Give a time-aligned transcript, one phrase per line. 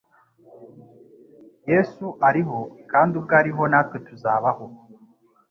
[1.71, 2.57] Yesu ariho
[2.91, 4.65] kandi ubwo ariho natwe tuzabaho.